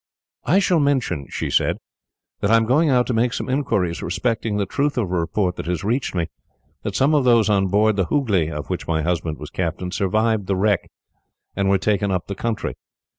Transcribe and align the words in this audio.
"I 0.45 0.57
shall 0.57 0.79
mention," 0.79 1.27
she 1.29 1.51
said, 1.51 1.77
"that 2.39 2.49
I 2.49 2.55
am 2.57 2.65
going 2.65 2.89
out 2.89 3.05
to 3.05 3.13
make 3.13 3.33
some 3.33 3.47
inquiries 3.47 4.01
respecting 4.01 4.57
the 4.57 4.65
truth 4.65 4.97
of 4.97 5.03
a 5.11 5.15
report 5.15 5.57
that 5.57 5.67
has 5.67 5.83
reached 5.83 6.15
me, 6.15 6.25
that 6.81 6.95
some 6.95 7.13
of 7.13 7.23
those 7.23 7.51
on 7.51 7.67
board 7.67 7.97
the 7.97 8.05
Hooghley, 8.07 8.49
of 8.51 8.67
which 8.67 8.87
my 8.87 9.03
husband 9.03 9.37
was 9.37 9.51
captain, 9.51 9.91
survived 9.91 10.47
the 10.47 10.55
wreck, 10.55 10.89
and 11.55 11.69
were 11.69 11.77
taken 11.77 12.09
up 12.09 12.25
the 12.25 12.33
country. 12.33 12.73